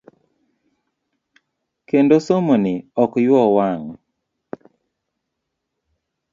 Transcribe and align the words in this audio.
Kendo 1.87 2.17
somo 2.27 2.53
ni 2.63 2.73
ok 3.03 3.13
ywa 3.27 3.43
wang'. 3.55 3.89